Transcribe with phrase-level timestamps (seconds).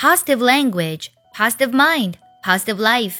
[0.00, 3.16] positive language, positive mind, positive life。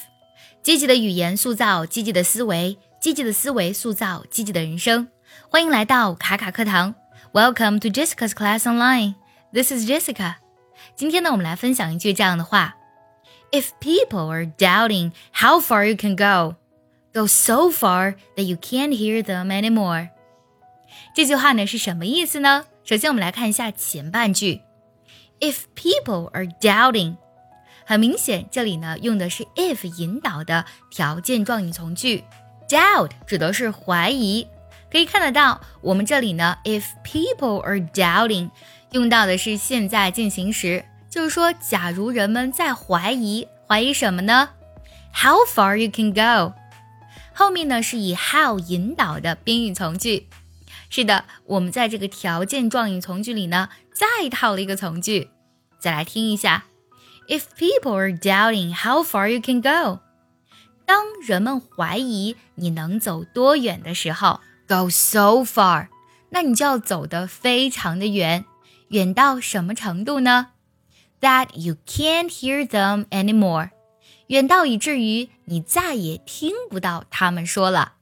[0.62, 5.08] 积极的语言塑造积极的思维，积极的思维塑造积极的人生。
[5.48, 6.95] 欢迎来到卡卡课堂，
[7.32, 10.37] Welcome to Jessica's Class Online。This is Jessica。
[10.96, 12.75] 今天呢，我们来分享一句这样的话：
[13.52, 16.57] If people are doubting how far you can go,
[17.14, 20.09] go so far that you can't hear them anymore。
[21.14, 22.64] 这句话呢是什么意思呢？
[22.84, 24.62] 首先，我们来看一下前半句。
[25.42, 27.16] If people are doubting，
[27.84, 32.23] 很明显，这里呢用的是 if 引导的条件状语从句。
[32.70, 34.48] Doubt 指的是怀疑，
[34.91, 38.52] 可以看得到，我们这里呢，if people are doubting，
[38.91, 44.49] 用到的是现在进行时，就是说，假如人们在怀疑，怀疑什么呢
[45.12, 46.54] ？How far you can go？
[47.34, 50.30] 后面呢是以 how 引导的宾语从句。
[50.90, 55.30] 是的，我们在这个条件状语从句里呢，再套了一个从句。
[55.80, 56.66] 再来听一下
[57.27, 59.99] ：If people are doubting how far you can go，
[60.85, 65.88] 当人们怀疑你能走多远的时候，go so far，
[66.30, 68.46] 那你就要走得非常的远，
[68.90, 70.50] 远到什么程度呢
[71.22, 73.69] ？That you can't hear them anymore，
[74.28, 77.94] 远到以至于你再也听不到他们说了。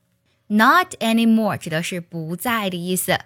[0.47, 3.19] Not anymore 指的是不在的意思。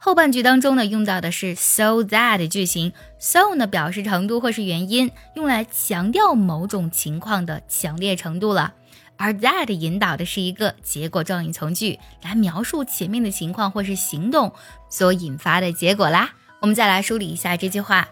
[0.00, 8.74] 后半句当中呢，用到的是 so that 句型，so 呢表示程度或是原因，用来强调某种情况的强烈程度了。
[9.16, 14.52] 而 that 引导的是一个结果状语从句，来描述前面的情况或是行动
[14.88, 16.30] 所引发的结果啦。
[16.60, 18.08] 我们再来梳理一下这句话：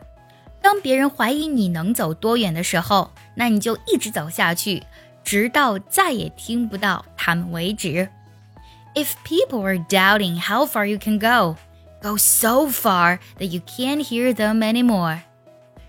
[0.60, 4.82] 当别人怀疑你能走多远的时候，那你就一直走下去，
[5.22, 8.08] 直到再也听不到他们为止。
[8.96, 11.56] If people are doubting how far you can go,
[12.06, 15.18] go so far that you can't hear them anymore.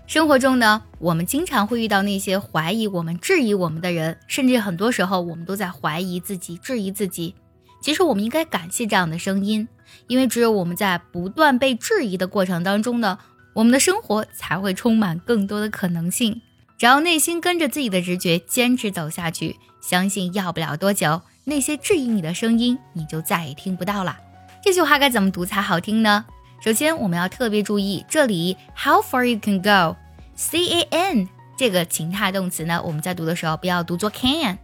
[0.06, 7.34] 生活中呢，我们经常会遇到那些怀疑我们、质疑我们的人，甚至很多时候我们都在怀疑自己、质疑自己。
[7.82, 9.68] 其实我们应该感谢这样的声音，
[10.08, 13.18] 因为只有我们在不断被质疑的过程当中呢，
[13.52, 16.40] 我们的生活才会充满更多的可能性。
[16.78, 21.20] 只要内心跟着自己的直觉，坚持走下去，相信要不了多久。
[21.44, 24.16] 那些质疑你的声音，你就再也听不到了。
[24.62, 26.24] 这句话该怎么读才好听呢？
[26.60, 34.58] 首先，我们要特别注意这里 how far you can go，c a n 这个情态动词呢，我们在读的时候不要读作 can。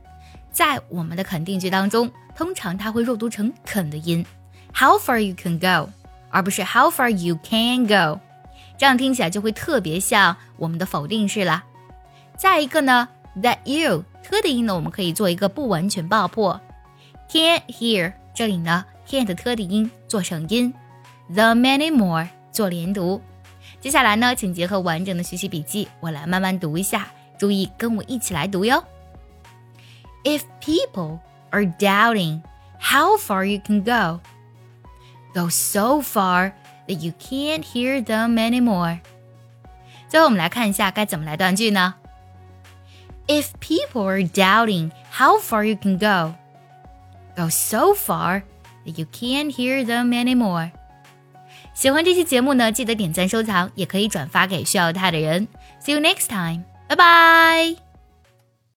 [0.51, 4.25] 在我们的肯定句当中，通常它会弱读成肯的音
[4.75, 5.91] ，how far you can go，
[6.31, 8.21] 而不是 how far you can go，
[8.77, 11.65] 这样听起来就会特别像我们的否定式了。
[12.37, 13.09] 再一个呢
[13.41, 16.61] ，that you 特的音呢，我们可以做一个不完全爆破。
[17.31, 20.74] ，Can hear，这里呢，can't 的特的音做成音，
[21.34, 23.22] the many more 做连读。
[23.80, 28.84] 接下来呢，请结合完整的学习笔记，我来慢慢读一下，注意跟我一起来读哟。
[30.24, 31.20] If people
[31.52, 32.42] are doubting
[32.80, 34.20] how far you can go,
[35.34, 36.52] go so far
[36.88, 39.00] that you can't hear them anymore。
[40.10, 41.96] 最后我们来看一下该怎么来断句呢？
[43.28, 46.34] If people are doubting how far you can go,
[47.38, 48.53] go so far that
[48.85, 50.71] you can't hear them anymore。
[51.75, 55.49] 喜欢这期节目呢，记得点赞收藏，也可以转发给需要它的人。
[55.83, 57.84] See you next time，拜拜。